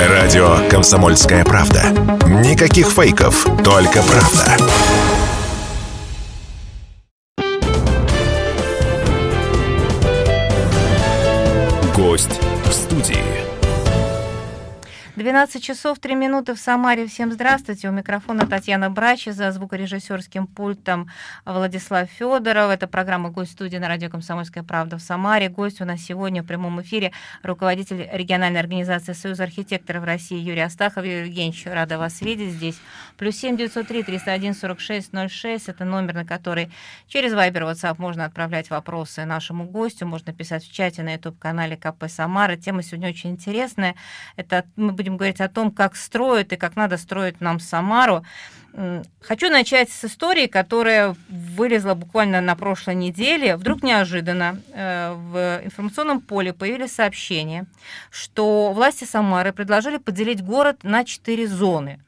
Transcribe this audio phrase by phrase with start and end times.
[0.00, 1.84] Радио «Комсомольская правда».
[2.26, 4.56] Никаких фейков, только правда.
[11.94, 12.40] Гость.
[15.24, 17.06] 12 часов 3 минуты в Самаре.
[17.06, 17.88] Всем здравствуйте.
[17.88, 21.08] У микрофона Татьяна Брачи, за звукорежиссерским пультом
[21.46, 22.70] Владислав Федоров.
[22.70, 25.48] Это программа «Гость студии» на радио «Комсомольская правда» в Самаре.
[25.48, 31.06] Гость у нас сегодня в прямом эфире руководитель региональной организации «Союз архитекторов России» Юрий Астахов.
[31.06, 32.78] Юрий Евгеньевич, рада вас видеть здесь.
[33.16, 35.68] Плюс 7 903 301 46 06.
[35.70, 36.70] Это номер, на который
[37.08, 40.06] через Viber WhatsApp можно отправлять вопросы нашему гостю.
[40.06, 42.56] Можно писать в чате на YouTube-канале КП Самара.
[42.56, 43.94] Тема сегодня очень интересная.
[44.36, 48.24] Это мы будем будем говорить о том, как строят и как надо строить нам Самару.
[49.20, 53.56] Хочу начать с истории, которая вылезла буквально на прошлой неделе.
[53.56, 57.66] Вдруг неожиданно э, в информационном поле появились сообщения,
[58.10, 62.00] что власти Самары предложили поделить город на четыре зоны.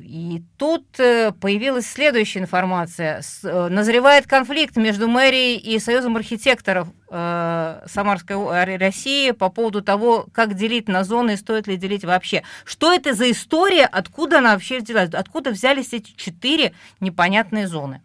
[0.00, 3.22] И тут э, появилась следующая информация.
[3.42, 10.54] Э, назревает конфликт между мэрией и Союзом архитекторов э, Самарской России по поводу того, как
[10.54, 12.42] делить на зоны и стоит ли делить вообще.
[12.64, 18.02] Что это за история, откуда она вообще взялась, откуда взялись эти четыре непонятные зоны?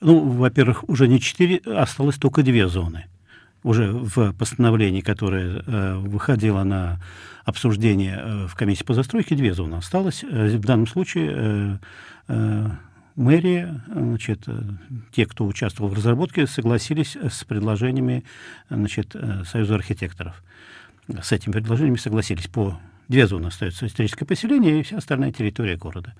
[0.00, 3.06] Ну, во-первых, уже не четыре, осталось только две зоны.
[3.62, 6.98] Уже в постановлении, которое э, выходило на
[7.44, 10.24] обсуждение э, в комиссии по застройке, две зоны осталось.
[10.24, 11.78] Э, в данном случае
[12.28, 12.68] э,
[13.16, 14.46] мэрия, значит,
[15.12, 18.24] те, кто участвовал в разработке, согласились с предложениями
[18.70, 20.42] значит, Союза архитекторов.
[21.20, 22.78] С этими предложениями согласились по
[23.10, 26.14] Две зоны остаются историческое поселение и вся остальная территория города.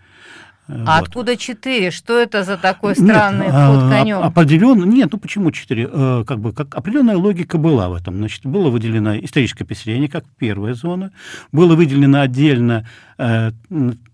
[0.70, 1.08] А вот.
[1.08, 1.90] откуда четыре?
[1.90, 4.18] Что это за такой странный нет, ход а, конем?
[4.18, 5.88] Определенно, нет, ну почему четыре?
[5.90, 8.16] Э, как бы как определенная логика была в этом.
[8.16, 11.10] Значит, было выделено историческое поселение как первая зона,
[11.50, 12.86] было выделено отдельно
[13.18, 13.50] э,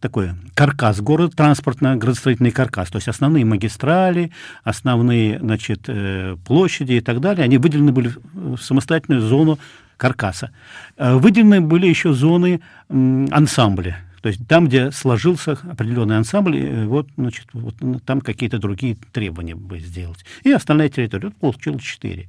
[0.00, 4.32] такой каркас города, транспортно-градостроительный каркас, то есть основные магистрали,
[4.64, 9.58] основные, значит, э, площади и так далее, они выделены были в самостоятельную зону
[9.98, 10.52] каркаса.
[10.96, 17.08] Э, выделены были еще зоны ансамбля то есть там, где сложился определенный ансамбль, э, вот,
[17.16, 20.24] значит, вот там какие-то другие требования бы сделать.
[20.42, 21.26] И остальная территория.
[21.26, 22.26] Вот получилось четыре.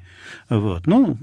[0.47, 0.85] Вот.
[0.85, 1.17] Но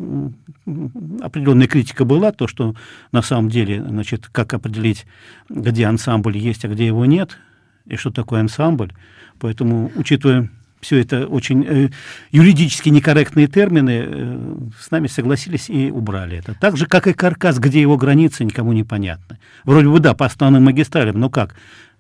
[1.23, 2.75] определенная критика была, то, что
[3.13, 5.07] на самом деле, значит, как определить,
[5.49, 7.39] где ансамбль есть, а где его нет,
[7.87, 8.93] и что такое ансамбль.
[9.39, 10.51] Поэтому, учитывая
[10.85, 11.89] все это очень э,
[12.31, 16.55] юридически некорректные термины, э, с нами согласились и убрали это.
[16.55, 19.39] Так же, как и каркас, где его границы, никому не понятны.
[19.65, 21.55] Вроде бы, да, по основным магистралям, но как?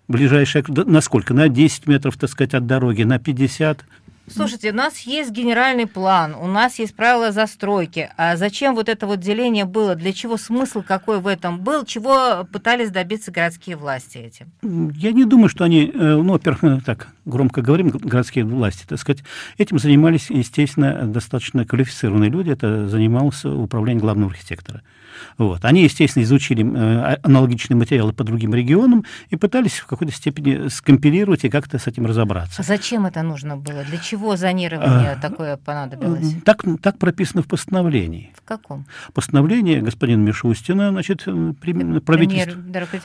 [0.06, 1.32] Ближайшая, на сколько?
[1.32, 3.84] На 10 метров, так сказать, от дороги, на 50,
[4.26, 8.10] Слушайте, у нас есть генеральный план, у нас есть правила застройки.
[8.16, 9.94] А зачем вот это вот деление было?
[9.94, 11.84] Для чего смысл какой в этом был?
[11.84, 14.52] Чего пытались добиться городские власти этим?
[14.94, 19.22] Я не думаю, что они, э, ну, во-первых, так громко говорим, городские власти, так сказать,
[19.58, 22.50] этим занимались, естественно, достаточно квалифицированные люди.
[22.50, 24.82] Это занимался управление главного архитектора.
[25.38, 25.64] Вот.
[25.64, 31.44] Они, естественно, изучили э, аналогичные материалы по другим регионам и пытались в какой-то степени скомпилировать
[31.44, 32.60] и как-то с этим разобраться.
[32.60, 33.84] А зачем это нужно было?
[33.84, 36.34] Для чего зонирование а, такое понадобилось?
[36.44, 38.32] Так, так прописано в постановлении.
[38.36, 38.86] В каком?
[39.12, 42.54] Постановление господина Мишустина, значит, правительство.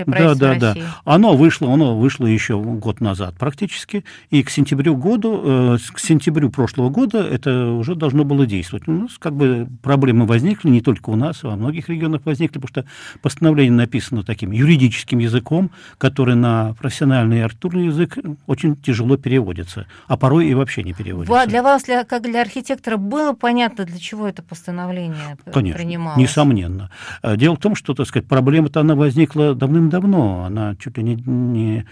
[0.06, 0.76] Да, да, да.
[1.06, 6.50] Оно вышло, оно вышло еще год назад практически, и к сентябрю году, э, к сентябрю
[6.50, 8.88] прошлого года это уже должно было действовать.
[8.88, 12.60] У нас как бы проблемы возникли не только у нас, а во многих регионах возникли,
[12.60, 12.86] потому что
[13.22, 18.18] постановление написано таким юридическим языком, который на профессиональный артурный язык
[18.48, 21.48] очень тяжело переводится, а порой и вообще не переводится.
[21.48, 26.20] Для вас, для, как для архитектора, было понятно, для чего это постановление Конечно, принималось?
[26.20, 26.92] несомненно.
[27.24, 31.16] Э, дело в том, что, так сказать, проблема-то она возникла давным-давно, она чуть ли не,
[31.16, 31.86] не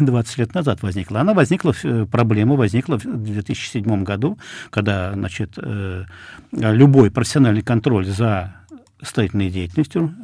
[0.00, 1.20] 20 лет назад возникла.
[1.20, 4.38] Она возникла, э, проблема возникла в 2007 году,
[4.70, 6.04] когда, значит, э,
[6.52, 8.54] любой профессиональный контроль за
[9.02, 10.14] строительной деятельностью,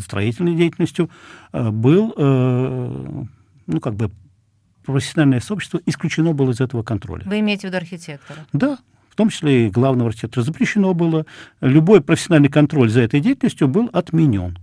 [0.00, 1.10] строительной деятельностью
[1.52, 2.12] э, был,
[3.66, 4.10] ну, как бы,
[4.86, 7.24] профессиональное сообщество исключено было из этого контроля.
[7.26, 8.46] Вы имеете в виду архитектора?
[8.52, 8.78] Да,
[9.10, 10.44] в том числе и главного архитектора.
[10.44, 11.26] Запрещено было.
[11.60, 14.58] Любой профессиональный контроль за этой деятельностью был отменен.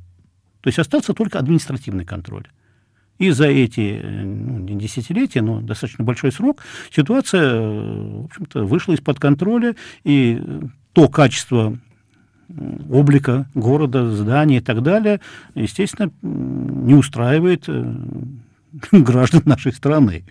[0.61, 2.47] То есть остался только административный контроль.
[3.19, 6.61] И за эти ну, не десятилетия, но достаточно большой срок
[6.91, 10.41] ситуация, в общем-то, вышла из-под контроля, и
[10.93, 11.77] то качество
[12.89, 15.19] облика города, зданий и так далее,
[15.55, 17.95] естественно, не устраивает э,
[18.91, 20.25] граждан нашей страны.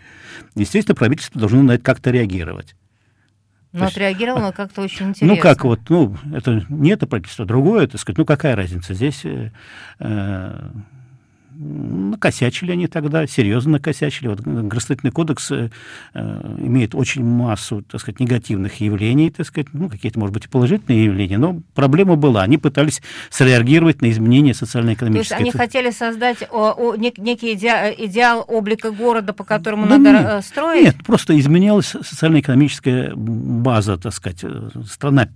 [0.55, 2.75] Естественно, правительство должно на это как-то реагировать.
[3.73, 5.27] Но есть, отреагировала как-то очень интересно.
[5.35, 9.25] Ну как вот, ну это не это правительство, другое, так сказать, ну какая разница здесь?
[9.25, 9.51] Э,
[9.99, 10.71] э,
[11.63, 14.29] накосячили они тогда, серьезно накосячили.
[14.29, 15.71] Вот Градостроительный кодекс э,
[16.15, 20.49] э, имеет очень массу, так сказать, негативных явлений, так сказать, ну, какие-то, может быть, и
[20.49, 22.43] положительные явления, но проблема была.
[22.43, 25.39] Они пытались среагировать на изменения социально-экономические.
[25.39, 29.87] То есть они хотели создать о, о, нек, некий идеал, идеал облика города, по которому
[29.87, 30.85] да надо нет, э, строить?
[30.85, 34.45] Нет, просто изменялась социально-экономическая база, так сказать.
[34.91, 35.29] Страна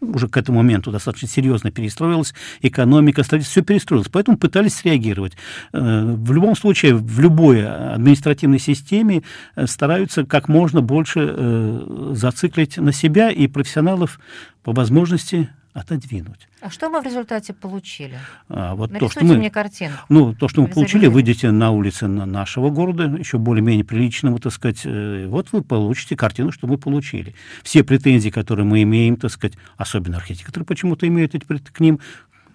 [0.00, 5.34] уже к этому моменту достаточно серьезно перестроилась, экономика, строительство, все перестроилось, поэтому пытались среагировать.
[5.72, 9.22] Э, в любом случае, в любой административной системе
[9.56, 14.20] э, стараются как можно больше э, зациклить на себя и профессионалов
[14.62, 16.48] по возможности отодвинуть.
[16.60, 18.16] А что мы в результате получили?
[18.48, 19.98] А, вот то, что мы, мне картинку.
[20.08, 24.84] Ну, то, что мы получили, выйдете на улицы нашего города, еще более-менее приличного, так сказать,
[24.84, 27.34] вот вы получите картину, что мы получили.
[27.64, 31.98] Все претензии, которые мы имеем, так сказать, особенно архитекторы почему-то имеют эти к ним,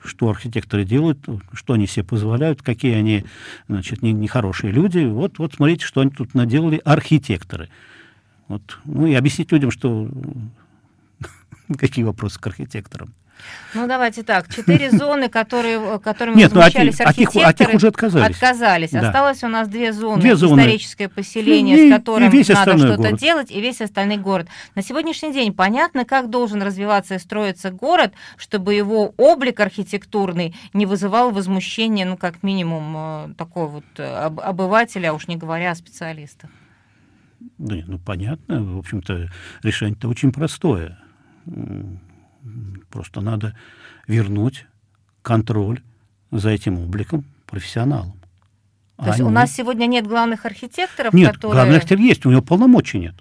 [0.03, 1.19] что архитекторы делают,
[1.53, 3.25] что они себе позволяют, какие они,
[3.67, 5.05] значит, нехорошие не люди.
[5.05, 7.69] Вот, вот смотрите, что они тут наделали архитекторы.
[8.47, 8.79] Вот.
[8.85, 10.09] Ну и объяснить людям, что
[11.77, 13.13] какие вопросы к архитекторам.
[13.73, 14.53] Ну, давайте так.
[14.53, 18.35] Четыре зоны, которые, которыми Нет, возмущались ну, от, архитекторы, от, них, от них уже отказались.
[18.35, 18.91] Отказались.
[18.91, 19.07] Да.
[19.07, 20.21] Осталось у нас две зоны.
[20.21, 20.61] Две зоны.
[20.61, 24.47] Историческое поселение, и, с которым и надо что-то делать, и весь остальной город.
[24.75, 30.85] На сегодняшний день понятно, как должен развиваться и строиться город, чтобы его облик архитектурный не
[30.85, 35.75] вызывал возмущения, ну, как минимум, э, такой вот э, обывателя, а уж не говоря о
[35.75, 36.49] специалистах.
[37.57, 38.63] Да, ну, понятно.
[38.63, 39.29] В общем-то,
[39.63, 40.97] решение-то очень простое
[42.89, 43.57] Просто надо
[44.07, 44.65] вернуть
[45.21, 45.81] контроль
[46.31, 48.19] за этим обликом профессионалам.
[48.97, 51.53] То есть у нас сегодня нет главных архитекторов, нет, которые...
[51.53, 53.15] главный архитектор есть, у него полномочий нет.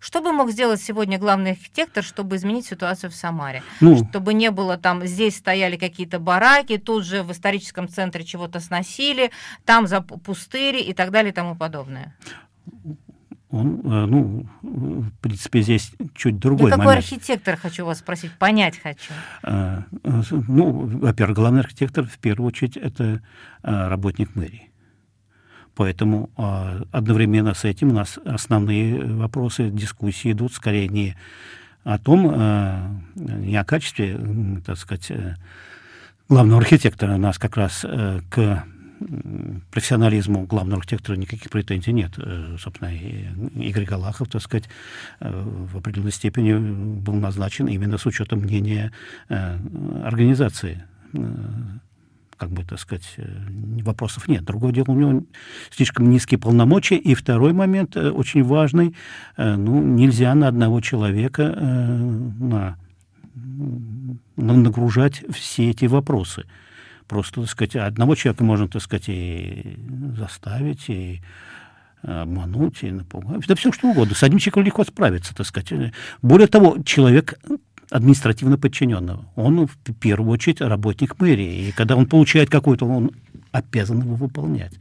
[0.00, 3.62] Что бы мог сделать сегодня главный архитектор, чтобы изменить ситуацию в Самаре?
[3.80, 8.60] Ну, чтобы не было там, здесь стояли какие-то бараки, тут же в историческом центре чего-то
[8.60, 9.30] сносили,
[9.64, 12.14] там за пустыри и так далее и тому подобное
[13.54, 17.04] он, э, ну, в принципе, здесь чуть другой какой момент.
[17.04, 19.12] архитектор, хочу вас спросить, понять хочу.
[19.44, 23.22] Э, э, ну, во-первых, главный архитектор, в первую очередь, это
[23.62, 24.70] работник мэрии.
[25.76, 26.30] Поэтому
[26.92, 31.16] одновременно с этим у нас основные вопросы дискуссии идут скорее не
[31.82, 34.18] о том, не о качестве,
[34.64, 35.10] так сказать,
[36.28, 37.14] главного архитектора.
[37.14, 37.84] У нас как раз
[38.30, 38.64] к
[39.70, 42.12] профессионализму главного архитектора никаких претензий нет.
[42.18, 44.68] Э, собственно, Игорь Галахов, так сказать,
[45.20, 45.42] э,
[45.72, 48.92] в определенной степени был назначен именно с учетом мнения
[49.28, 49.58] э,
[50.04, 50.84] организации
[52.36, 53.16] как бы, так сказать,
[53.84, 54.44] вопросов нет.
[54.44, 55.22] Другое дело, у него
[55.70, 56.96] слишком низкие полномочия.
[56.96, 58.96] И второй момент, очень важный,
[59.36, 62.76] ну, нельзя на одного человека на,
[64.36, 66.44] нагружать все эти вопросы.
[67.08, 69.76] Просто, так сказать, одного человека можно, так сказать, и
[70.16, 71.20] заставить, и
[72.02, 73.46] обмануть, и напугать.
[73.46, 74.14] Да все что угодно.
[74.14, 75.92] С одним человеком легко справиться, так сказать.
[76.22, 77.38] Более того, человек
[77.90, 79.24] административно подчиненного.
[79.36, 81.68] Он в первую очередь работник мэрии.
[81.68, 83.10] И когда он получает какой-то, он
[83.52, 84.72] обязан его выполнять.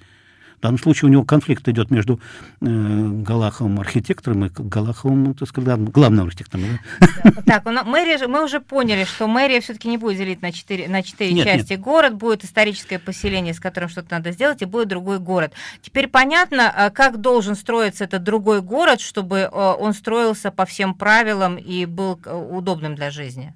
[0.64, 2.22] В данном случае у него конфликт идет между
[2.62, 6.80] э, Галаховым архитектором и Галаховым, ну, так сказать, главным архитектором.
[7.02, 7.32] Да?
[7.46, 11.34] Так, мэрия, мы уже поняли, что мэрия все-таки не будет делить на четыре, на четыре
[11.34, 11.82] нет, части нет.
[11.82, 15.52] город, будет историческое поселение, с которым что-то надо сделать, и будет другой город.
[15.82, 20.94] Теперь понятно, а, как должен строиться этот другой город, чтобы э, он строился по всем
[20.94, 23.54] правилам и был э, удобным для жизни.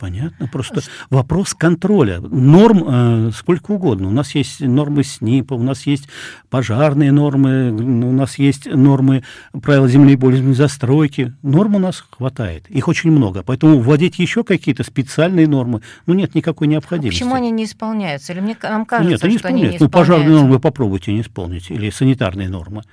[0.00, 0.80] Понятно, просто
[1.10, 2.20] вопрос контроля.
[2.20, 4.08] Норм э, сколько угодно.
[4.08, 6.08] У нас есть нормы СНИПа, у нас есть
[6.48, 9.24] пожарные нормы, у нас есть нормы
[9.62, 11.34] правил землеполисной застройки.
[11.42, 13.42] Норм у нас хватает, их очень много.
[13.42, 17.18] Поэтому вводить еще какие-то специальные нормы, ну нет никакой необходимости.
[17.18, 18.32] А почему они не исполняются?
[18.32, 19.48] Или мне нам кажется, нет, они что исполняются.
[19.48, 19.84] они не исполняются?
[19.84, 22.84] Ну, пожарные нормы попробуйте не исполнить, или санитарные нормы.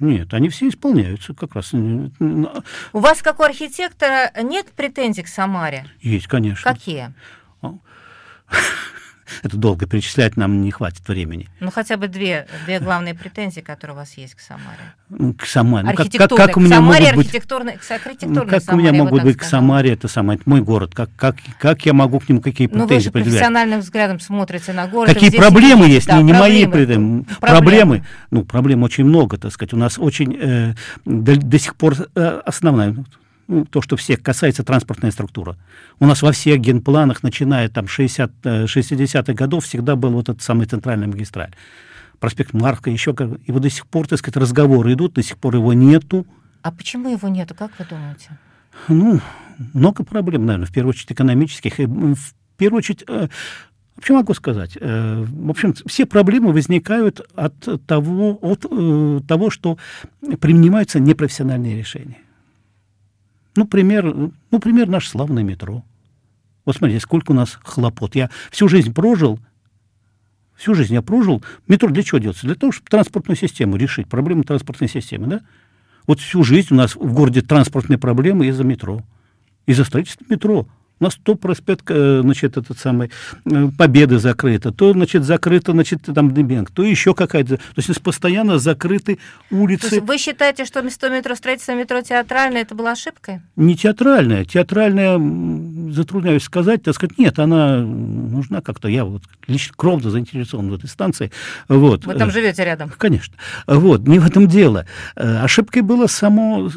[0.00, 1.72] Нет, они все исполняются как раз.
[1.72, 5.86] У вас, как у архитектора, нет претензий к Самаре?
[6.00, 6.72] Есть, конечно.
[6.72, 7.14] Какие?
[9.42, 11.48] Это долго перечислять нам не хватит времени.
[11.60, 15.34] Ну, хотя бы две, две главные претензии, которые у вас есть к Самаре.
[15.36, 15.88] К Самаре.
[15.88, 17.26] Ну, как, как, как у меня Самаре могут быть...
[17.26, 17.82] архитектурные, к
[18.22, 20.94] ну, как Самаре, у меня могут быть к Самаре, это самое, это мой город.
[20.94, 24.72] Как, как, как я могу к нему какие претензии Ну, вы же профессиональным взглядом смотрите
[24.72, 25.12] на город.
[25.12, 26.66] Какие проблемы есть, да, не, не мои.
[26.66, 27.24] Проблемы.
[27.40, 28.04] проблемы.
[28.30, 29.72] Ну, проблем очень много, так сказать.
[29.72, 32.96] У нас очень э, до, до сих пор э, основная
[33.46, 35.56] ну, то, что всех касается транспортная структура.
[35.98, 40.42] У нас во всех генпланах, начиная там 60, 60-х э, годов, всегда был вот этот
[40.42, 41.54] самый центральный магистраль.
[42.20, 43.30] Проспект Марка, еще как...
[43.44, 46.26] И вот до сих пор, так сказать, разговоры идут, до сих пор его нету,
[46.62, 48.38] А почему его нету, как вы думаете?
[48.88, 49.20] Ну,
[49.72, 51.80] много проблем, наверное, в первую очередь экономических.
[51.80, 53.28] И в первую очередь, э,
[53.96, 59.78] вообще могу сказать, э, в общем, все проблемы возникают от того, от того, что
[60.40, 62.23] принимаются непрофессиональные решения.
[63.56, 64.14] Ну, пример,
[64.50, 65.84] ну, пример наш славное метро.
[66.64, 68.14] Вот смотрите, сколько у нас хлопот.
[68.14, 69.38] Я всю жизнь прожил,
[70.54, 71.42] всю жизнь я прожил.
[71.68, 72.46] Метро для чего делается?
[72.46, 75.40] Для того, чтобы транспортную систему решить, проблему транспортной системы, да?
[76.06, 79.02] Вот всю жизнь у нас в городе транспортные проблемы из-за метро,
[79.66, 80.66] из-за строительства метро.
[81.04, 83.10] У нас то проспект, э, значит, этот самый,
[83.44, 87.58] э, Победы закрыта, то, значит, закрыто, значит, там Дебенк, то еще какая-то.
[87.58, 89.18] То есть у нас постоянно закрыты
[89.50, 89.90] улицы.
[89.90, 93.42] То есть вы считаете, что место метро, строительство метро театральное, это была ошибкой?
[93.54, 94.46] Не театральная.
[94.46, 95.20] Театральная,
[95.92, 98.88] затрудняюсь сказать, так сказать, нет, она нужна как-то.
[98.88, 101.30] Я вот лично кровно заинтересован в этой станции.
[101.68, 102.06] Вот.
[102.06, 102.90] Вы там живете рядом?
[102.96, 103.34] Конечно.
[103.66, 104.86] Вот, не в этом дело.
[105.16, 106.70] Э, ошибкой было само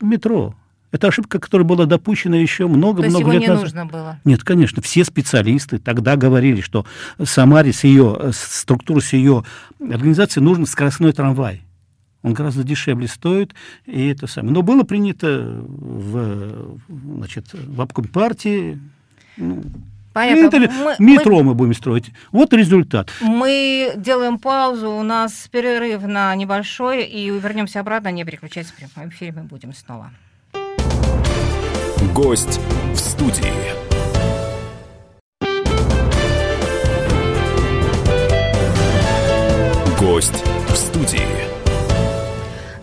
[0.00, 0.54] метро.
[0.92, 3.64] Это ошибка, которая была допущена еще много-много много лет назад.
[3.64, 4.20] нужно было?
[4.24, 4.82] Нет, конечно.
[4.82, 6.86] Все специалисты тогда говорили, что
[7.22, 9.42] Самаре с ее структурой, с ее
[9.80, 11.62] организацией нужен скоростной трамвай.
[12.22, 13.54] Он гораздо дешевле стоит,
[13.86, 14.52] и это самое.
[14.52, 16.78] Но было принято в,
[17.16, 18.78] значит, в обком партии.
[19.36, 19.62] Ну,
[20.12, 20.58] Понятно.
[20.58, 22.12] Мы, метро мы, мы будем строить.
[22.32, 23.10] Вот результат.
[23.22, 28.08] Мы делаем паузу, у нас перерыв на небольшой, и вернемся обратно.
[28.08, 30.10] Не переключайтесь, в прямом эфире мы будем снова.
[32.10, 32.60] Гость
[32.92, 33.44] в студии.
[39.98, 41.20] Гость в студии.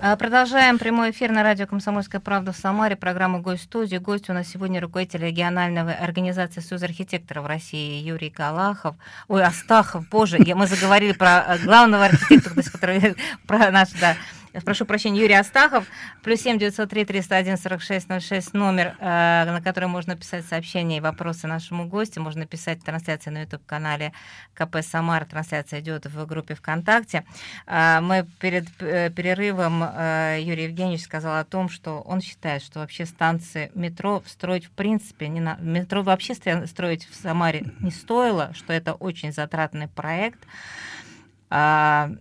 [0.02, 3.98] А, продолжаем прямой эфир на радио «Комсомольская правда» в Самаре, программа «Гость в студии».
[3.98, 8.96] Гость у нас сегодня руководитель региональной организации «Союз архитекторов России» Юрий Галахов.
[9.28, 12.96] Ой, Астахов, боже, мы заговорили про э, главного архитектора,
[13.48, 14.16] про наш, да,
[14.66, 15.86] прошу прощения, Юрий Астахов,
[16.24, 21.48] плюс 7 903 301 46 06, номер, э, на который можно писать сообщения и вопросы
[21.48, 24.14] нашему гостю, можно писать трансляции на YouTube-канале
[24.54, 27.26] КП Самара, трансляция идет в группе ВКонтакте.
[27.68, 32.80] Э, мы перед э, перерывом э, Юрий Евгеньевич сказал о том, что он считает, что
[32.80, 35.58] вообще станции метро строить в принципе, не на...
[35.58, 40.40] метро вообще строить в Самаре не стоило, что это очень затратный проект.
[41.50, 42.12] А,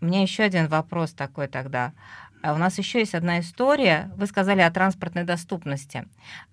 [0.00, 1.92] у меня еще один вопрос такой тогда.
[2.40, 4.10] А у нас еще есть одна история.
[4.16, 6.06] Вы сказали о транспортной доступности.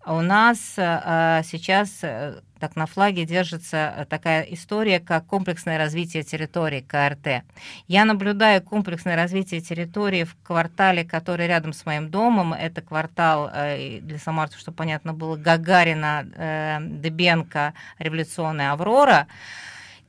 [0.05, 6.81] У нас э, сейчас э, так на флаге держится такая история, как комплексное развитие территории
[6.81, 7.43] КРТ.
[7.87, 12.53] Я наблюдаю комплексное развитие территории в квартале, который рядом с моим домом.
[12.53, 19.27] Это квартал э, для самарцев, чтобы понятно было, Гагарина, э, Дебенко, Революционная Аврора.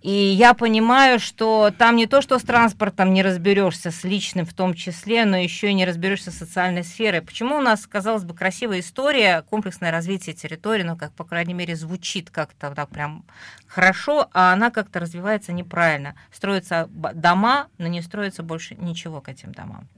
[0.06, 4.54] И я понимаю, что там не то, что с транспортом не разберешься, с личным в
[4.54, 7.22] том числе, но еще и не разберешься с социальной сферой.
[7.22, 11.74] Почему у нас, казалось бы, красивая история, комплексное развитие территории, ну, как, по крайней мере,
[11.74, 13.24] звучит как-то так прям
[13.66, 16.14] хорошо, а она как-то развивается неправильно.
[16.30, 19.88] Строятся дома, но не строится больше ничего к этим домам.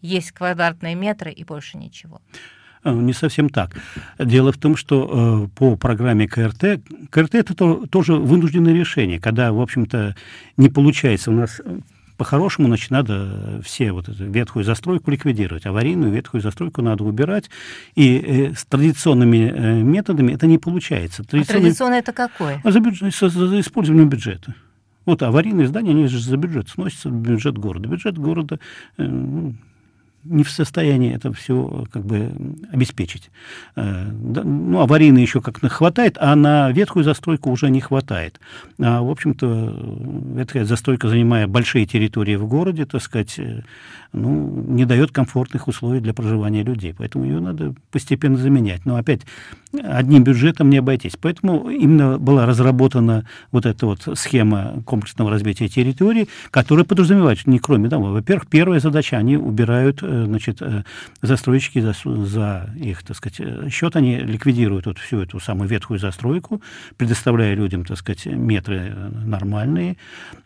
[0.00, 2.20] Есть квадратные метры и больше ничего.
[2.86, 3.72] Э, не совсем так.
[4.18, 9.52] Дело в том, что э, по программе КРТ, КРТ это то, тоже вынужденное решение, когда,
[9.52, 10.14] в общем-то,
[10.56, 11.78] не получается у нас э,
[12.16, 15.66] по-хорошему, значит, надо все вот эту ветхую застройку ликвидировать.
[15.66, 17.50] Аварийную ветхую застройку надо убирать.
[17.96, 21.24] И э, с традиционными э, методами это не получается.
[21.24, 21.60] Традиционный...
[21.60, 22.62] А традиционно это какое?
[22.64, 24.54] За, бюджет, за, за использованием бюджета.
[25.04, 27.88] Вот аварийные здания, они же за бюджет сносятся бюджет города.
[27.88, 28.60] Бюджет города
[28.96, 29.54] э, ну,
[30.28, 32.32] не в состоянии это все как бы
[32.72, 33.30] обеспечить.
[33.76, 38.40] Э, ну, аварийно еще как-то хватает, а на ветхую застройку уже не хватает.
[38.80, 43.62] А, в общем-то, ветхая застройка, занимая большие территории в городе, так сказать, э,
[44.12, 46.94] ну, не дает комфортных условий для проживания людей.
[46.96, 48.84] Поэтому ее надо постепенно заменять.
[48.86, 49.22] Но опять
[49.82, 51.16] одним бюджетом не обойтись.
[51.20, 57.88] Поэтому именно была разработана вот эта вот схема комплексного развития территории, которая подразумевает, не кроме
[57.88, 60.84] того, во-первых, первая задача, они убирают, э, значит, э,
[61.22, 65.98] застройщики за, за их, так сказать, э, счет, они ликвидируют вот всю эту самую ветхую
[65.98, 66.62] застройку,
[66.96, 68.94] предоставляя людям, так сказать, метры
[69.24, 69.96] нормальные,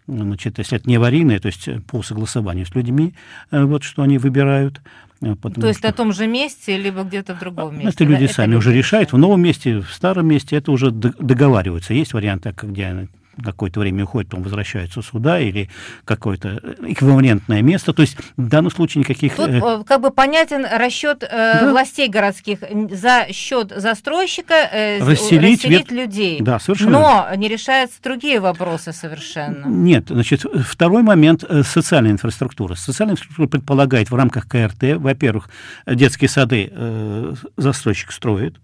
[0.07, 3.15] значит, если это не аварийные, то есть по согласованию с людьми,
[3.51, 4.81] вот что они выбирают,
[5.23, 5.89] Э, То есть что...
[5.89, 7.91] на том же месте, либо где-то в другом месте?
[7.91, 8.33] Это люди да?
[8.33, 9.13] сами это уже решают.
[9.13, 11.93] В новом месте, в старом месте это уже договариваются.
[11.93, 13.09] Есть варианты, где
[13.43, 15.69] какое-то время уходят, потом возвращаются сюда или
[16.05, 17.93] какое-то эквивалентное место.
[17.93, 19.35] То есть в данном случае никаких...
[19.35, 21.29] Тут э, как бы понятен расчет э,
[21.61, 21.71] да.
[21.71, 22.59] властей городских
[22.91, 25.91] за счет застройщика э, расселить, расселить вет...
[25.91, 26.41] людей.
[26.41, 26.91] Да, совершенно.
[26.91, 29.67] Но не решаются другие вопросы совершенно.
[29.67, 32.75] Нет, значит, второй момент э,– социальная инфраструктура.
[32.75, 35.51] Социальная инфраструктура предполагает в рамках КРТ, во-первых,
[35.87, 38.57] детские сады э, застройщик строит,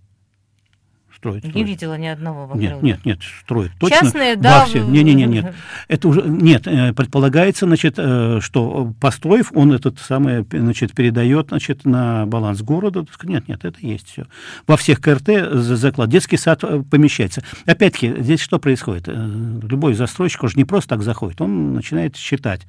[1.16, 1.44] строят.
[1.44, 1.68] Не строят.
[1.68, 3.73] видела ни одного в Нет, нет, нет, строят.
[3.78, 3.96] Точно.
[3.96, 4.66] Частные, да.
[4.66, 4.85] Все.
[4.85, 5.54] Не, не, не, нет.
[5.88, 6.66] Это уже нет.
[6.66, 13.04] Э, предполагается, значит, э, что построив, он этот самый, значит, передает, значит, на баланс города.
[13.23, 14.26] Нет, нет, это есть все.
[14.66, 17.42] Во всех КРТ заклад детский сад э, помещается.
[17.64, 19.08] Опять-таки, здесь что происходит?
[19.08, 22.62] Любой застройщик уже не просто так заходит, он начинает считать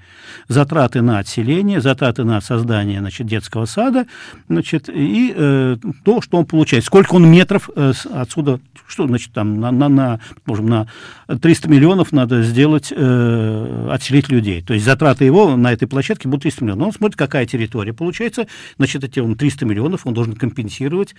[0.48, 4.06] затраты на отселение, затраты на создание, значит, детского сада,
[4.48, 9.34] значит, и э, то, что он получает, сколько он метров э, отсюда года, что значит
[9.34, 10.88] там на, на, на, можем, на
[11.28, 14.62] 300 миллионов надо сделать, э, отселить людей.
[14.62, 16.88] То есть затраты его на этой площадке будут 300 миллионов.
[16.88, 21.16] Он смотрит, какая территория получается, значит, эти он 300 миллионов он должен компенсировать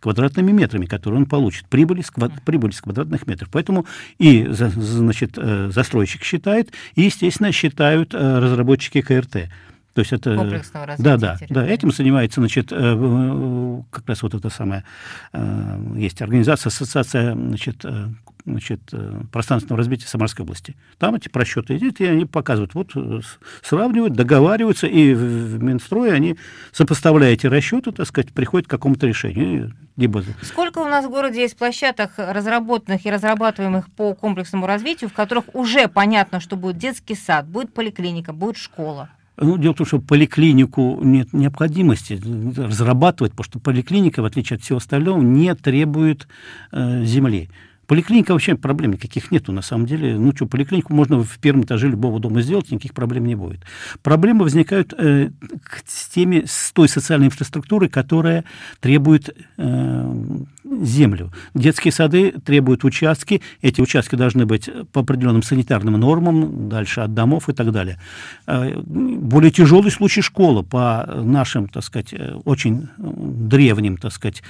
[0.00, 2.32] квадратными метрами, которые он получит, прибыли с, квад...
[2.44, 3.48] прибыли с квадратных метров.
[3.50, 3.86] Поэтому
[4.18, 9.48] и значит, э, застройщик считает, и, естественно, считают э, разработчики КРТ.
[9.96, 10.36] То есть это...
[10.36, 11.66] Комплексного развития Да, да, да.
[11.66, 14.84] Этим занимается, значит, э, э, как раз вот это самое,
[15.32, 17.82] э, есть организация, ассоциация, значит,
[18.44, 18.80] значит,
[19.32, 20.76] пространственного развития Самарской области.
[20.98, 22.92] Там эти просчеты идут, и они показывают, вот
[23.62, 26.36] сравнивают, договариваются, и в Минстрое они,
[26.72, 29.72] сопоставляя эти расчеты, так сказать, приходят к какому-то решению.
[29.96, 30.22] Либо...
[30.42, 35.46] Сколько у нас в городе есть площадок, разработанных и разрабатываемых по комплексному развитию, в которых
[35.54, 39.08] уже понятно, что будет детский сад, будет поликлиника, будет школа?
[39.38, 42.18] Ну, дело в том, что поликлинику нет необходимости
[42.56, 46.26] разрабатывать, потому что поликлиника, в отличие от всего остального, не требует
[46.72, 47.50] э, земли.
[47.86, 50.18] Поликлиника вообще проблем никаких нету, на самом деле.
[50.18, 53.60] Ну что, поликлинику можно в первом этаже любого дома сделать, никаких проблем не будет.
[54.02, 55.30] Проблемы возникают э,
[55.84, 58.44] с, теми, с той социальной инфраструктурой, которая
[58.80, 60.14] требует э,
[60.82, 61.32] землю.
[61.54, 67.48] Детские сады требуют участки, эти участки должны быть по определенным санитарным нормам, дальше от домов
[67.48, 68.00] и так далее.
[68.46, 74.42] Э, более тяжелый случай школа по нашим, так сказать, э, очень древним, так сказать,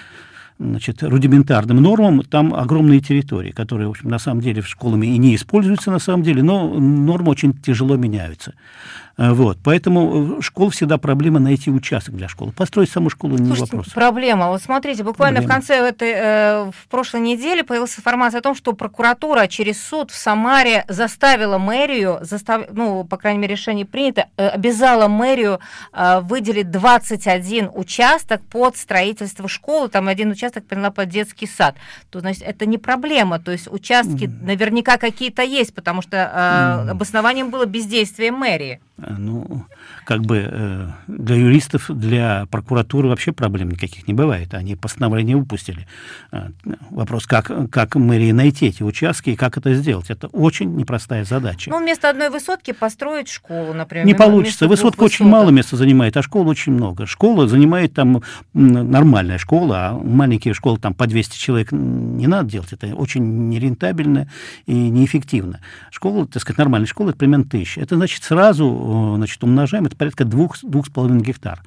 [0.58, 5.34] значит, рудиментарным нормам, там огромные территории, которые, в общем, на самом деле школами и не
[5.34, 8.54] используются на самом деле, но нормы очень тяжело меняются.
[9.18, 9.58] Э, вот.
[9.64, 12.52] Поэтому э, школа всегда проблема найти участок для школы.
[12.52, 13.92] Построить саму школу не Слушайте, вопрос.
[13.94, 14.48] Проблема.
[14.48, 15.60] Вот смотрите, буквально проблема.
[15.60, 20.10] в конце этой, э, в прошлой недели появилась информация о том, что прокуратура через суд
[20.10, 22.66] в Самаре заставила мэрию, застав...
[22.72, 25.60] ну, по крайней мере, решение принято, э, обязала мэрию
[25.92, 31.76] э, выделить 21 участок под строительство школы, там один участок приняла под детский сад.
[32.10, 34.44] То, значит, это не проблема, то есть участки mm.
[34.44, 36.90] наверняка какие-то есть, потому что э, mm.
[36.90, 38.80] обоснованием было бездействие мэрии.
[38.98, 39.66] Э, ну,
[40.06, 44.54] как бы э, для юристов, для прокуратуры вообще проблем никаких не бывает.
[44.54, 45.86] Они постановление выпустили.
[46.30, 46.50] Э,
[46.90, 50.08] вопрос, как, как мэрии найти эти участки и как это сделать.
[50.08, 51.70] Это очень непростая задача.
[51.70, 54.06] Ну, вместо одной высотки построить школу, например.
[54.06, 54.68] Не получится.
[54.68, 57.06] Высотка очень мало места занимает, а школа очень много.
[57.06, 58.22] Школа занимает там
[58.54, 62.72] нормальная школа, а маленькие школы там по 200 человек не надо делать.
[62.72, 64.30] Это очень нерентабельно
[64.66, 65.58] и неэффективно.
[65.90, 67.80] Школа, так сказать, нормальная школа, это примерно тысяча.
[67.80, 71.62] Это значит сразу значит, умножаем, это порядка двух с половиной гектар.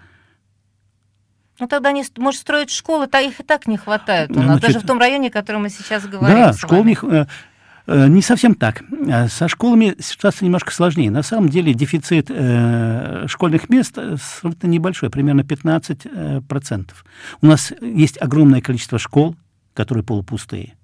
[1.60, 4.62] Ну тогда не, может строить школы, то их и так не хватает у нас, значит,
[4.62, 6.38] даже в том районе, о котором мы сейчас говорим.
[6.38, 7.26] Да, школ не, э,
[7.86, 8.82] э, не совсем так.
[9.08, 11.12] Э, со школами ситуация немножко сложнее.
[11.12, 13.98] На самом деле дефицит э, школьных мест
[14.40, 16.06] сравнительно небольшой, примерно 15%.
[16.14, 16.94] Э,
[17.42, 19.36] у нас есть огромное количество школ,
[19.74, 20.76] которые полупустые.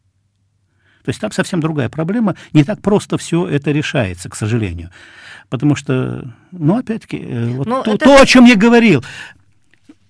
[1.05, 2.35] То есть там совсем другая проблема.
[2.53, 4.89] Не так просто все это решается, к сожалению.
[5.49, 8.05] Потому что, ну, опять-таки, э, вот ну, то, это...
[8.05, 9.03] то, о чем я говорил,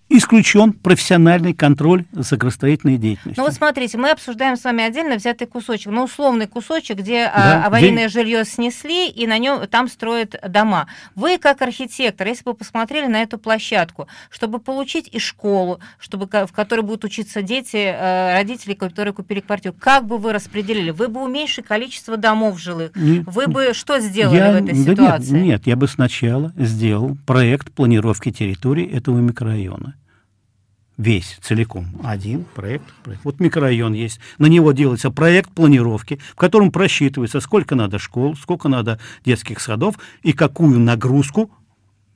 [0.07, 3.33] исключен профессиональный контроль за градостроительной деятельностью.
[3.37, 7.33] Ну вот смотрите, мы обсуждаем с вами отдельно взятый кусочек, ну условный кусочек, где а,
[7.37, 8.19] да, аварийное где...
[8.19, 10.87] жилье снесли и на нем там строят дома.
[11.15, 16.51] Вы как архитектор, если бы посмотрели на эту площадку, чтобы получить и школу, чтобы в
[16.53, 20.91] которой будут учиться дети, э, родители, которые купили квартиру, как бы вы распределили?
[20.91, 22.95] Вы бы уменьшили количество домов жилых.
[22.95, 25.31] Не, вы бы что сделали я, в этой да ситуации?
[25.31, 29.95] Нет, нет, я бы сначала сделал проект планировки территории этого микрорайона
[30.97, 31.87] весь целиком.
[32.03, 33.23] Один проект, проект.
[33.23, 34.19] Вот микрорайон есть.
[34.37, 39.95] На него делается проект планировки, в котором просчитывается, сколько надо школ, сколько надо детских садов
[40.23, 41.51] и какую нагрузку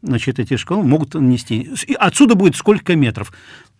[0.01, 1.69] значит, эти школы могут нести.
[1.87, 3.33] И отсюда будет сколько метров.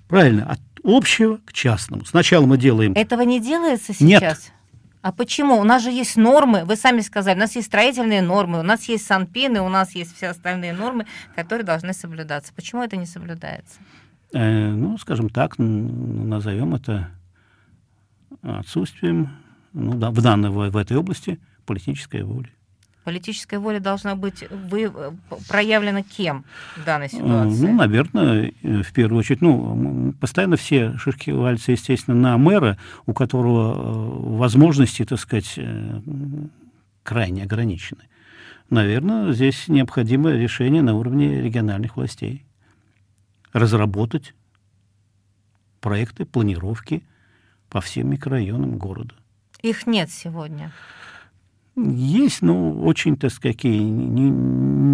[0.08, 2.06] Правильно, от общего к частному.
[2.06, 2.94] Сначала мы делаем...
[2.94, 4.02] Этого не делается сейчас?
[4.02, 4.54] Нет.
[5.02, 5.58] А почему?
[5.58, 8.84] У нас же есть нормы, вы сами сказали, у нас есть строительные нормы, у нас
[8.90, 12.52] есть санпины, у нас есть все остальные нормы, которые должны соблюдаться.
[12.54, 13.76] Почему это не соблюдается?
[14.34, 17.10] Э, ну, скажем так, назовем это
[18.42, 19.30] отсутствием
[19.74, 22.50] ну, да, в данной в, этой области политической воли.
[23.04, 24.92] Политическая воля должна быть вы,
[25.48, 27.65] проявлена кем в данной ситуации?
[27.65, 33.13] Ну, наверное, э, в первую очередь, ну, постоянно все шишки валятся, естественно, на мэра, у
[33.13, 36.02] которого э, возможности, так сказать, э,
[37.02, 38.04] крайне ограничены.
[38.70, 42.46] Наверное, здесь необходимо решение на уровне региональных властей.
[43.54, 44.34] Разработать
[45.82, 47.04] проекты, планировки
[47.70, 49.16] по всем микрорайонам города.
[49.62, 50.72] Их нет сегодня.
[51.76, 54.30] Есть, но очень, так сказать, ни,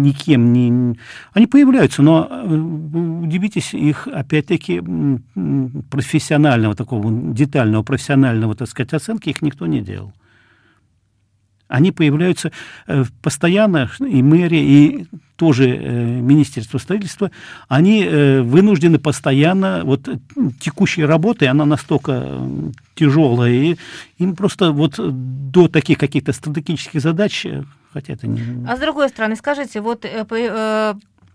[0.06, 0.96] никем не...
[1.32, 4.82] Они появляются, но э, удивитесь, их, опять-таки,
[5.90, 10.12] профессионального, такого детального, профессионального, так сказать, оценки их никто не делал.
[11.68, 12.52] Они появляются
[12.86, 17.30] э, постоянно, и мэрия, и тоже э, Министерство строительства,
[17.68, 20.08] они э, вынуждены постоянно, вот
[20.60, 22.40] текущей работы, она настолько
[22.94, 23.76] тяжелая, и
[24.18, 27.46] им просто вот до таких каких-то стратегических задач,
[27.92, 28.66] хотя это не...
[28.66, 30.04] А с другой стороны, скажите, вот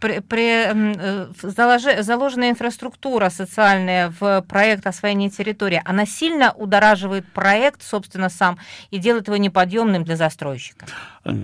[0.01, 7.83] при, при, э, заложи, заложенная инфраструктура социальная в проект освоения территории, она сильно удораживает проект,
[7.83, 8.57] собственно, сам,
[8.89, 10.85] и делает его неподъемным для застройщика?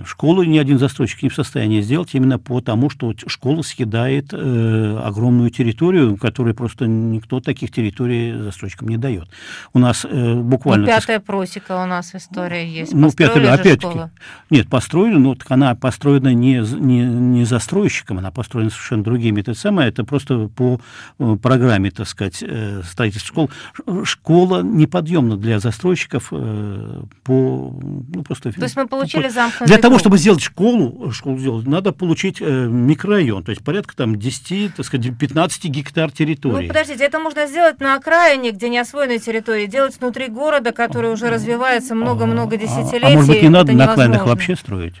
[0.04, 5.50] Школу ни один застройщик не в состоянии сделать именно потому, что школа съедает э, огромную
[5.50, 9.28] территорию, которую просто никто таких территорий застройщикам не дает.
[9.72, 10.86] У нас э, буквально...
[10.86, 12.92] Ну, пятая просека у нас в истории есть.
[12.92, 14.10] Ну, пятая, опять-таки.
[14.50, 19.40] Нет, построили, но она построена не, не, не застройщиком, она построена совершенно другими.
[19.40, 20.80] Это самое, это просто по
[21.18, 24.04] э, программе, так сказать, э, строительства школ.
[24.04, 27.78] Школа неподъемна для застройщиков э, по...
[28.12, 31.92] Ну, просто, То есть мы получили замкнутый для того, чтобы сделать школу, школу сделать, надо
[31.92, 36.66] получить микрорайон, то есть порядка там 10, так сказать, 15 гектар территории.
[36.66, 41.12] Ну, подождите, это можно сделать на окраине, где не освоенной территории, делать внутри города, который
[41.12, 43.04] уже развивается много-много десятилетий.
[43.04, 44.94] А, а может быть, не надо на окраинах вообще строить?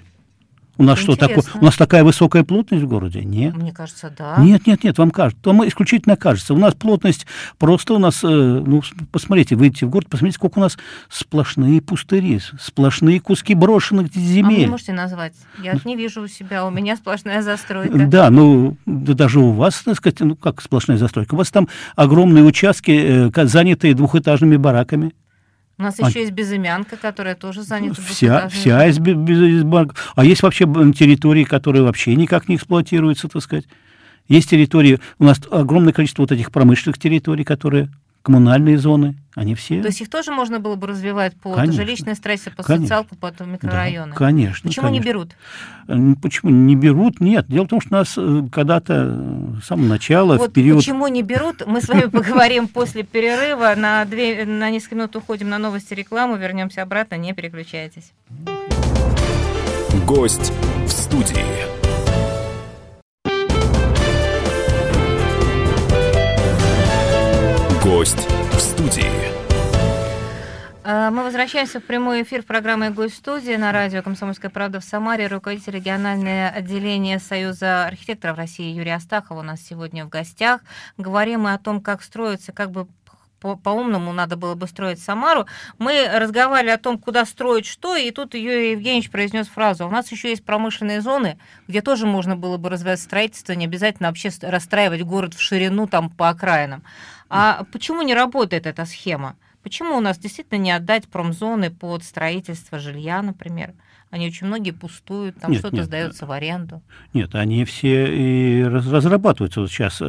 [0.78, 1.42] У нас что такое?
[1.60, 3.24] У нас такая высокая плотность в городе?
[3.24, 3.56] Нет.
[3.56, 4.36] Мне кажется, да.
[4.38, 5.42] Нет, нет, нет, вам кажется.
[5.44, 6.54] Вам исключительно кажется.
[6.54, 7.26] У нас плотность
[7.58, 12.40] просто у нас, э, ну, посмотрите, выйдите в город, посмотрите, сколько у нас сплошные пустыри,
[12.60, 14.62] сплошные куски брошенных земель.
[14.62, 15.32] А вы можете назвать?
[15.62, 18.06] Я не вижу у себя, у меня сплошная застройка.
[18.06, 21.34] Да, ну, да даже у вас, так сказать, ну, как сплошная застройка?
[21.34, 25.12] У вас там огромные участки, э, занятые двухэтажными бараками.
[25.78, 26.08] У нас а...
[26.08, 28.02] еще есть безымянка, которая тоже занята.
[28.02, 29.94] Вся, вся из безымянок.
[30.16, 33.66] А есть вообще территории, которые вообще никак не эксплуатируются, так сказать.
[34.26, 37.88] Есть территории, у нас огромное количество вот этих промышленных территорий, которые
[38.28, 39.80] коммунальные зоны, они все...
[39.80, 41.82] То есть их тоже можно было бы развивать по конечно.
[41.82, 42.86] жилищной стрессе, по конечно.
[42.86, 44.12] социалку, по микрорайону?
[44.12, 44.68] Да, конечно.
[44.68, 45.02] Почему конечно.
[45.02, 45.30] не берут?
[46.20, 47.20] Почему не берут?
[47.20, 47.46] Нет.
[47.48, 50.80] Дело в том, что нас э, когда-то э, с самого начала, вот в период...
[50.80, 53.72] почему не берут, мы с вами поговорим после перерыва.
[53.76, 58.12] На, две, на несколько минут уходим на новости рекламу, вернемся обратно, не переключайтесь.
[60.06, 60.52] Гость
[60.84, 61.77] в студии.
[67.88, 69.10] Гость в студии.
[70.84, 74.84] А, мы возвращаемся в прямой эфир программы «Гость в студии» на радио «Комсомольская правда» в
[74.84, 75.26] Самаре.
[75.26, 80.60] Руководитель регионального отделения Союза архитекторов России Юрий Астахов у нас сегодня в гостях.
[80.98, 82.88] Говорим мы о том, как строится, как бы
[83.40, 85.46] по-умному надо было бы строить Самару.
[85.78, 89.86] Мы разговаривали о том, куда строить что, и тут Юрий Евгеньевич произнес фразу.
[89.86, 94.08] У нас еще есть промышленные зоны, где тоже можно было бы развивать строительство, не обязательно
[94.08, 96.82] вообще расстраивать город в ширину там по окраинам.
[97.28, 99.36] А почему не работает эта схема?
[99.62, 103.74] Почему у нас действительно не отдать промзоны под строительство жилья, например?
[104.10, 106.80] Они очень многие пустуют, там что-то сдается в аренду.
[107.12, 109.60] Нет, они все и разрабатываются.
[109.60, 110.06] Вот сейчас э,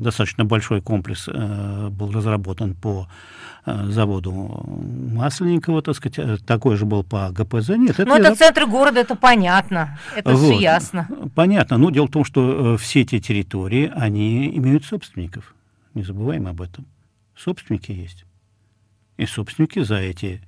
[0.00, 3.08] достаточно большой комплекс э, был разработан по
[3.66, 4.32] э, заводу
[5.12, 7.70] Масленникова, так сказать, э, такой же был по ГПЗ.
[7.76, 11.06] Нет, это, ну, это центр города, это понятно, это вот, все ясно.
[11.34, 15.54] Понятно, но дело в том, что э, все эти территории, они имеют собственников.
[15.94, 16.86] Не забываем об этом.
[17.36, 18.24] Собственники есть.
[19.16, 20.42] И собственники за эти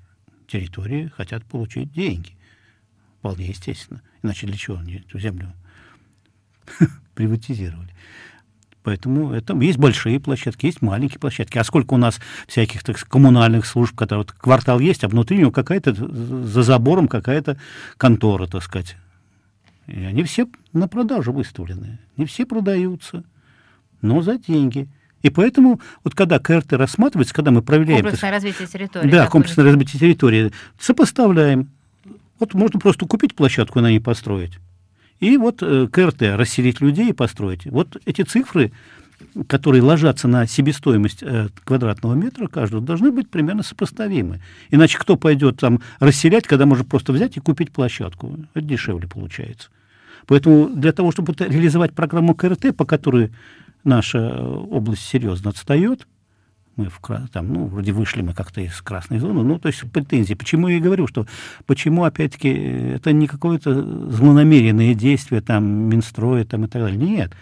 [0.46, 2.36] территории хотят получить деньги.
[3.18, 4.02] Вполне естественно.
[4.22, 5.52] Иначе для чего они эту землю
[7.14, 7.94] приватизировали?
[8.82, 11.56] Поэтому это есть большие площадки, есть маленькие площадки.
[11.56, 15.52] А сколько у нас всяких так, коммунальных служб, когда вот квартал есть, а внутри него
[15.52, 17.58] какая-то за забором какая-то
[17.96, 18.96] контора, так сказать.
[19.86, 22.00] И они все на продажу выставлены.
[22.16, 23.24] Не все продаются,
[24.00, 24.88] но за деньги.
[25.22, 28.02] И поэтому, вот когда КРТ рассматривается, когда мы проверяем...
[28.02, 29.10] Комплексное развитие территории.
[29.10, 30.52] Да, комплексное развитие территории.
[30.78, 31.70] Сопоставляем.
[32.38, 34.58] Вот можно просто купить площадку и на ней построить.
[35.20, 37.66] И вот э, КРТ, расселить людей и построить.
[37.66, 38.72] Вот эти цифры,
[39.46, 44.40] которые ложатся на себестоимость э, квадратного метра каждого, должны быть примерно сопоставимы.
[44.70, 48.36] Иначе кто пойдет там расселять, когда можно просто взять и купить площадку?
[48.54, 49.68] Это дешевле получается.
[50.26, 53.30] Поэтому для того, чтобы реализовать программу КРТ, по которой
[53.84, 56.06] наша область серьезно отстает,
[56.76, 57.00] мы в,
[57.32, 60.34] там, ну, вроде вышли мы как-то из красной зоны, ну, то есть претензии.
[60.34, 61.26] Почему я и говорю, что
[61.66, 66.98] почему, опять-таки, это не какое-то злонамеренное действие, там, Минстроя, там, и так далее.
[66.98, 67.32] Нет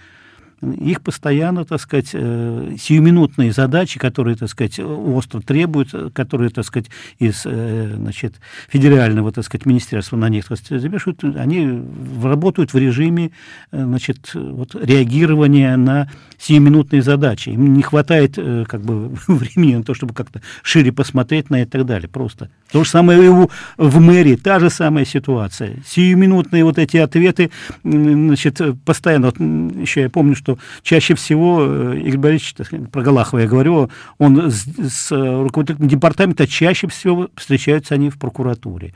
[0.63, 6.91] их постоянно, так сказать, э, сиюминутные задачи, которые, так сказать, остро требуют, которые, так сказать,
[7.19, 8.35] из, э, значит,
[8.69, 11.83] федерального, так сказать, министерства на них, так сказать, замешивают, они
[12.23, 13.31] работают в режиме,
[13.73, 17.51] э, значит, вот, реагирования на сиюминутные задачи.
[17.51, 21.81] Им не хватает, как бы, времени на то, чтобы как-то шире посмотреть на это и
[21.81, 22.09] так далее.
[22.09, 22.51] Просто.
[22.73, 23.29] То же самое и
[23.77, 25.77] в мэрии, та же самая ситуация.
[25.87, 27.51] Сиюминутные вот эти ответы,
[27.83, 32.55] значит, постоянно, вот, еще я помню, что что чаще всего э, Игорь Борисович,
[32.91, 38.95] про Галахова я говорю, он с, с руководителем департамента чаще всего встречаются они в прокуратуре.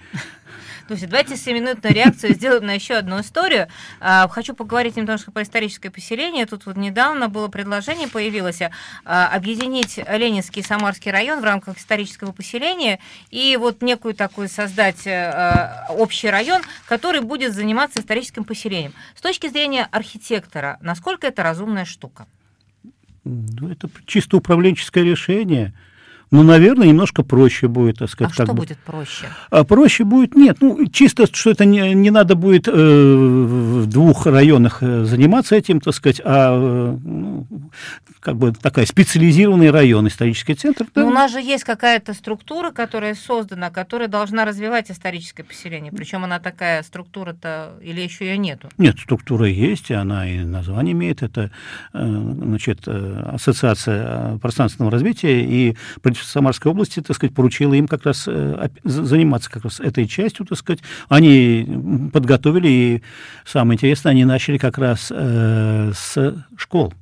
[0.88, 3.68] Есть давайте семиминутную реакцию сделаем на еще одну историю.
[4.00, 6.44] А, хочу поговорить немножко про историческое поселение.
[6.44, 8.60] Тут вот недавно было предложение, появилось,
[9.04, 15.06] а, объединить Ленинский и Самарский район в рамках исторического поселения и вот некую такую создать
[15.06, 18.92] а, общий район, который будет заниматься историческим поселением.
[19.16, 22.26] С точки зрения архитектора, насколько это разумная штука?
[23.24, 25.72] Ну, это чисто управленческое решение.
[26.34, 28.32] Ну, наверное, немножко проще будет, так сказать.
[28.32, 28.54] А что бы.
[28.54, 29.26] будет проще?
[29.50, 34.26] А проще будет, нет, ну, чисто, что это не, не надо будет э, в двух
[34.26, 37.46] районах э, заниматься этим, так сказать, а э, ну,
[38.18, 40.86] как бы такая специализированный район, исторический центр.
[40.92, 41.02] Да?
[41.02, 45.92] Но у нас же есть какая-то структура, которая создана, которая должна развивать историческое поселение.
[45.92, 48.70] Причем она такая структура-то или еще ее нету?
[48.76, 51.22] Нет, структура есть, она и название имеет.
[51.22, 51.52] Это
[51.92, 55.76] значит, Ассоциация пространственного развития и
[56.30, 58.28] Самарской области, так сказать, поручила им как раз
[58.84, 60.80] заниматься как раз этой частью, так сказать.
[61.08, 63.02] Они подготовили, и
[63.44, 66.92] самое интересное, они начали как раз с школ.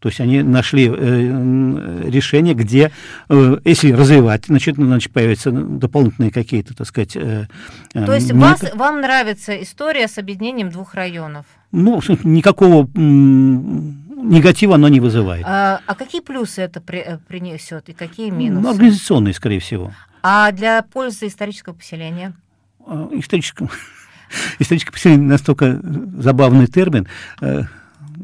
[0.00, 2.90] То есть они нашли э, решение, где,
[3.28, 7.16] э, если развивать, значит, значит, появятся дополнительные какие-то, так сказать...
[7.16, 7.46] Э,
[7.92, 11.44] То есть вас, вам нравится история с объединением двух районов?
[11.70, 12.88] Ну, никакого
[14.22, 15.44] негатива оно не вызывает.
[15.46, 18.62] А, а какие плюсы это при, принесет и какие минусы?
[18.62, 19.92] Ну, организационные, скорее всего.
[20.22, 22.34] А для пользы исторического поселения?
[23.12, 23.70] Исторического...
[24.58, 25.80] Историческое поселение настолько
[26.18, 27.08] забавный термин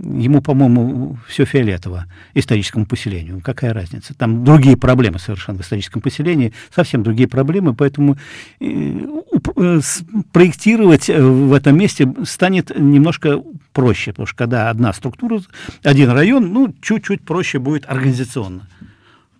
[0.02, 3.40] ему, по-моему, все фиолетово историческому поселению.
[3.40, 4.14] Какая разница?
[4.14, 8.16] Там другие проблемы совершенно в историческом поселении, совсем другие проблемы, поэтому
[8.60, 9.35] э, э,
[10.32, 13.42] проектировать э, в этом месте станет немножко
[13.72, 15.40] проще, потому что когда одна структура,
[15.82, 18.68] один район, ну, чуть-чуть проще будет организационно.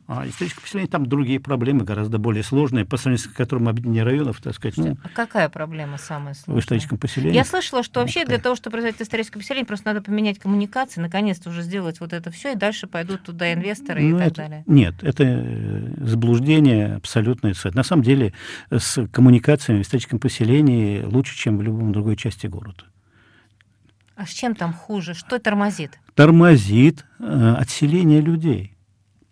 [0.09, 4.40] А историческое поселение, там другие проблемы, гораздо более сложные, по сравнению с которым объединение районов,
[4.40, 4.77] так сказать.
[4.77, 6.61] Ну, а какая проблема самая сложная?
[6.61, 7.35] В историческом поселении.
[7.35, 11.51] Я слышала, что вообще для того, чтобы производить историческое поселение, просто надо поменять коммуникации, наконец-то
[11.51, 14.64] уже сделать вот это все, и дальше пойдут туда инвесторы ну, и так это, далее.
[14.69, 17.57] Нет, это э, заблуждение абсолютное.
[17.75, 18.33] На самом деле
[18.71, 22.85] с коммуникациями в историческом поселении лучше, чем в любом другой части города.
[24.14, 25.14] А с чем там хуже?
[25.14, 25.99] Что тормозит?
[26.14, 28.75] Тормозит э, отселение людей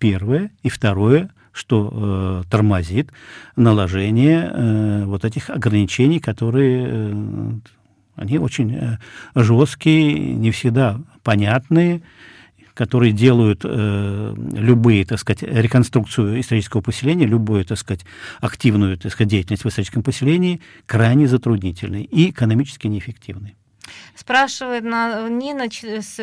[0.04, 0.50] первое.
[0.62, 3.10] И второе, что э, тормозит
[3.56, 7.52] наложение э, вот этих ограничений, которые э,
[8.16, 8.98] они очень э,
[9.34, 12.02] жесткие, не всегда понятные,
[12.74, 18.04] которые делают э, любые, так сказать, реконструкцию исторического поселения, любую, так сказать,
[18.42, 23.54] активную, так сказать, деятельность в историческом поселении крайне затруднительной и экономически неэффективной.
[24.16, 25.68] Спрашивает Нина,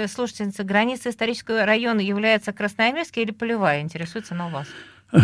[0.08, 3.82] слушательница, граница исторического района является Красноармейской или Полевая?
[3.82, 4.68] Интересуется на у вас.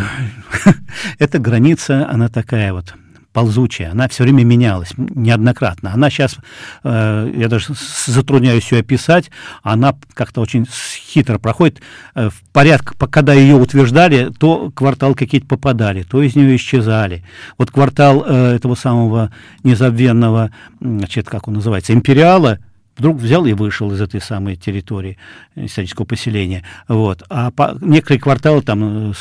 [1.20, 2.94] Эта граница, она такая вот
[3.38, 5.94] ползучая, она все время менялась неоднократно.
[5.94, 6.38] Она сейчас,
[6.84, 7.68] э, я даже
[8.08, 9.30] затрудняюсь ее описать,
[9.62, 11.80] она как-то очень хитро проходит.
[12.16, 17.24] Э, в порядке, когда ее утверждали, то квартал какие-то попадали, то из нее исчезали.
[17.60, 19.32] Вот квартал э, этого самого
[19.64, 20.50] незабвенного,
[20.82, 22.58] значит, как он называется, империала,
[22.98, 25.18] вдруг взял и вышел из этой самой территории
[25.56, 26.64] исторического поселения.
[26.88, 27.24] Вот.
[27.30, 29.14] А по, некоторые кварталы, там,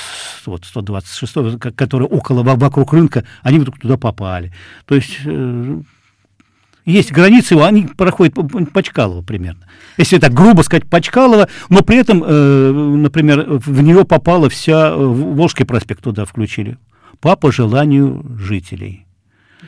[0.47, 4.53] вот 126 которые около, вокруг рынка, они вдруг туда попали.
[4.87, 5.81] То есть э,
[6.85, 8.35] Есть границы, они проходят
[8.73, 9.67] по Чкалова примерно.
[9.99, 14.91] Если так грубо сказать, по Чкалова, но при этом, э, например, в нее попала вся
[14.91, 16.79] э, Волжский проспект туда включили.
[17.21, 19.06] По пожеланию жителей.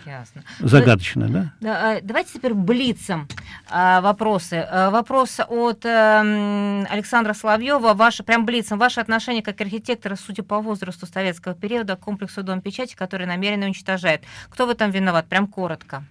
[0.09, 0.43] Ясно.
[0.61, 1.53] Загадочно, да?
[1.61, 1.97] да?
[1.97, 3.29] А, давайте теперь блицом
[3.69, 4.55] а, вопросы.
[4.55, 7.93] А, вопрос от эм, Александра Соловьева.
[7.93, 8.79] Ваше, прям блицом.
[8.79, 13.67] Ваше отношение как архитектора, судя по возрасту советского периода, к комплексу Дом печати, который намеренно
[13.67, 14.23] уничтожает.
[14.49, 15.29] Кто в этом виноват?
[15.29, 16.05] Прям коротко.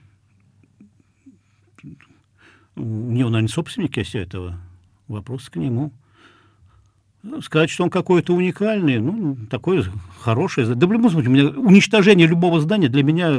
[2.75, 4.60] У него, наверное, собственник есть этого.
[5.07, 5.91] Вопрос к нему.
[7.41, 9.83] Сказать, что он какой-то уникальный, ну, такой
[10.19, 10.65] хороший.
[10.75, 13.29] Да любом случае, меня, уничтожение любого здания для меня,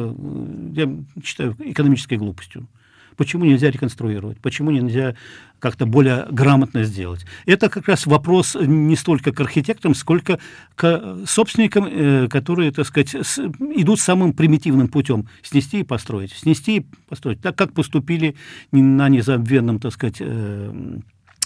[0.78, 2.68] я считаю, экономической глупостью.
[3.16, 4.38] Почему нельзя реконструировать?
[4.38, 5.16] Почему нельзя
[5.58, 7.26] как-то более грамотно сделать?
[7.46, 10.38] Это как раз вопрос не столько к архитекторам, сколько
[10.76, 15.28] к собственникам, э, которые, так сказать, идут самым примитивным путем.
[15.42, 16.30] Снести и построить.
[16.30, 17.40] Снести и построить.
[17.40, 18.36] Так, как поступили
[18.70, 21.00] на незабвенном, так сказать, э,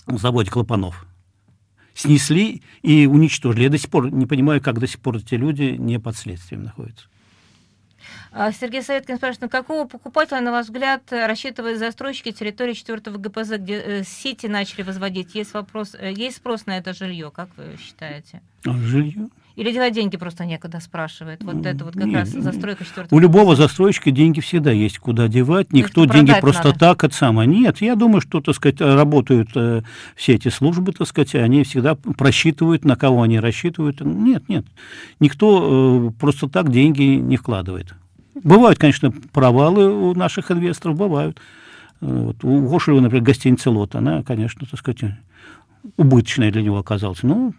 [0.09, 1.07] заводе Клопанов
[1.95, 3.65] снесли и уничтожили.
[3.65, 6.65] Я до сих пор не понимаю, как до сих пор эти люди не под следствием
[6.65, 7.07] находятся.
[8.35, 13.59] А, Сергей Советкин спрашивает, на какого покупателя, на ваш взгляд, рассчитывают застройщики территории 4 ГПЗ,
[13.59, 15.35] где э, сети начали возводить?
[15.35, 18.41] Есть, вопрос, э, есть спрос на это жилье, как вы считаете?
[18.67, 19.29] А, жилье?
[19.55, 21.45] Или девать деньги просто некуда, спрашивает.
[21.45, 23.15] Вот это вот как Нет, раз застройка четвертого.
[23.15, 25.73] У любого застройщика деньги всегда есть куда девать.
[25.75, 26.79] Никто деньги просто надо.
[26.79, 27.45] так от сама.
[27.45, 29.83] Нет, я думаю, что, так сказать, работают э,
[30.17, 34.01] все эти службы, так сказать, они всегда просчитывают, на кого они рассчитывают.
[34.01, 34.65] Нет, нет.
[35.21, 37.95] Никто э, просто так деньги не вкладывает.
[38.35, 41.41] Бывают, конечно, провалы у наших инвесторов, бывают.
[42.01, 42.43] Вот.
[42.45, 45.15] У Гошева, например, гостиница «Лот», она, конечно, так сказать,
[45.97, 47.23] убыточная для него оказалась.
[47.23, 47.53] Но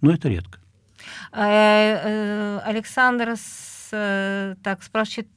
[0.00, 0.58] но это редко.
[1.32, 3.34] Э, э, Александр
[3.92, 5.28] э, так, спрашивает,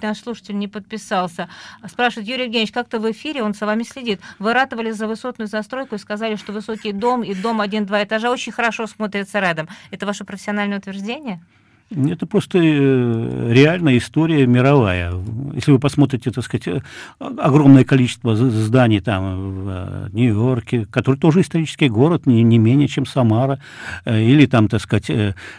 [0.00, 1.48] наш слушатель не подписался.
[1.86, 4.20] Спрашивает Юрий Евгеньевич, как-то в эфире, он за вами следит.
[4.38, 8.52] Вы ратовали за высотную застройку и сказали, что высокий дом и дом один-два этажа очень
[8.52, 9.68] хорошо смотрятся рядом.
[9.90, 11.42] Это ваше профессиональное утверждение?
[11.88, 15.12] Это просто э, реальная история мировая.
[15.54, 16.80] Если вы посмотрите, так сказать, э,
[17.20, 23.06] огромное количество зданий там в э, Нью-Йорке, который тоже исторический город, не, не менее, чем
[23.06, 23.60] Самара,
[24.04, 25.10] или там, так сказать,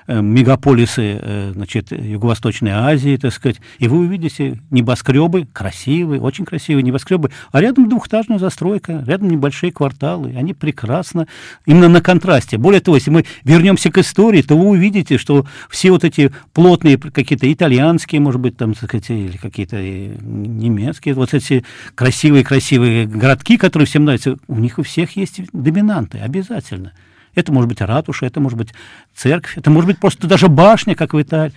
[0.08, 7.62] мегаполисы, значит, Юго-Восточной Азии, так сказать, и вы увидите небоскребы, красивые, очень красивые небоскребы, а
[7.62, 11.28] рядом двухэтажная застройка, рядом небольшие кварталы, они прекрасно,
[11.66, 12.58] именно на контрасте.
[12.58, 16.34] Более того, если мы вернемся к истории, то вы увидите, что все вот эти эти
[16.54, 21.64] плотные какие-то итальянские, может быть, там, так сказать, или какие-то немецкие, вот эти
[21.96, 26.94] красивые-красивые городки, которые всем нравятся, у них у всех есть доминанты, обязательно.
[27.36, 28.74] Это может быть ратуша, это может быть
[29.16, 31.54] церковь, это может быть просто даже башня, как в Италии.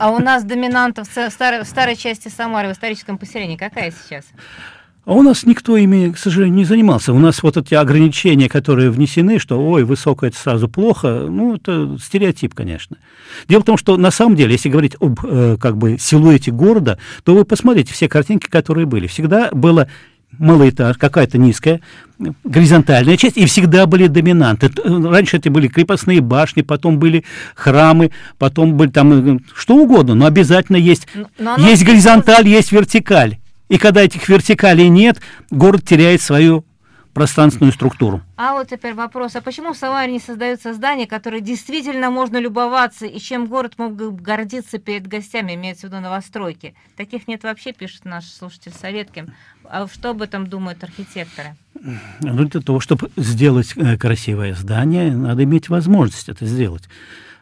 [0.00, 4.24] А у нас доминантов в старой, в старой части Самары, в историческом поселении какая сейчас?
[5.04, 7.12] А у нас никто ими, к сожалению, не занимался.
[7.12, 11.98] У нас вот эти ограничения, которые внесены, что, ой, высокое это сразу плохо, ну, это
[12.02, 12.96] стереотип, конечно.
[13.46, 16.98] Дело в том, что на самом деле, если говорить об э, как бы силуэте города,
[17.22, 19.06] то вы посмотрите все картинки, которые были.
[19.06, 19.88] Всегда было
[20.38, 21.80] малоэтаж, какая-то низкая,
[22.42, 24.70] горизонтальная часть, и всегда были доминанты.
[24.84, 30.24] Раньше это были крепостные башни, потом были храмы, потом были там э, что угодно, но
[30.24, 31.06] обязательно есть,
[31.38, 33.36] но есть горизонталь, есть вертикаль.
[33.74, 36.64] И когда этих вертикалей нет, город теряет свою
[37.12, 38.22] пространственную структуру.
[38.36, 43.04] А вот теперь вопрос, а почему в Самаре не создаются здания, которые действительно можно любоваться,
[43.04, 46.76] и чем город мог бы гордиться перед гостями, имеется в виду новостройки?
[46.96, 49.34] Таких нет вообще, пишет наш слушатель Советкин.
[49.64, 51.56] А что об этом думают архитекторы?
[52.20, 56.84] Ну, для того, чтобы сделать э, красивое здание, надо иметь возможность это сделать.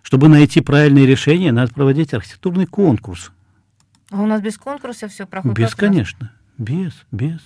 [0.00, 3.32] Чтобы найти правильное решение, надо проводить архитектурный конкурс
[4.12, 5.56] а у нас без конкурса все проходит?
[5.56, 6.32] Без, конечно.
[6.58, 7.40] Без, без.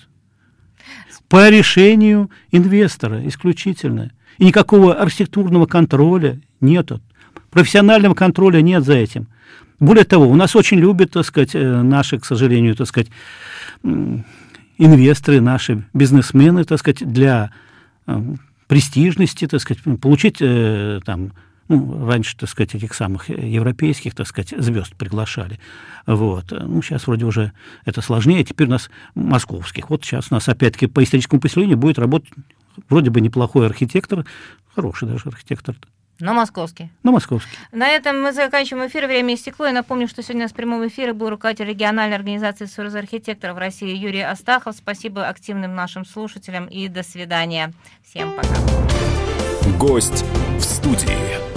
[1.29, 4.11] По решению инвестора исключительно.
[4.39, 6.91] И никакого архитектурного контроля нет.
[7.51, 9.29] Профессионального контроля нет за этим.
[9.79, 13.09] Более того, у нас очень любят, так сказать, э, наши, к сожалению, так сказать,
[14.79, 17.51] инвесторы, наши бизнесмены, так сказать, для
[18.07, 18.21] э,
[18.67, 21.33] престижности, так сказать, получить э, там
[21.69, 25.59] ну, раньше, так сказать, этих самых европейских, так сказать, звезд приглашали.
[26.07, 26.51] Вот.
[26.51, 27.53] Ну, сейчас вроде уже
[27.85, 28.45] это сложнее.
[28.45, 29.91] Теперь у нас московских.
[29.91, 32.31] Вот сейчас у нас опять-таки по историческому поселению будет работать
[32.89, 34.25] вроде бы неплохой архитектор,
[34.75, 35.77] хороший даже архитектор.
[36.19, 36.91] На московский.
[37.03, 37.59] На московский.
[37.73, 39.07] На этом мы заканчиваем эфир.
[39.07, 39.67] Время истекло.
[39.67, 44.23] Я напомню, что сегодня с прямом эфира был руководитель региональной организации Союз архитекторов России Юрий
[44.23, 44.77] Астахов.
[44.77, 47.75] Спасибо активным нашим слушателям и до свидания.
[48.03, 48.57] Всем пока.
[49.79, 50.25] Гость
[50.59, 51.56] в студии.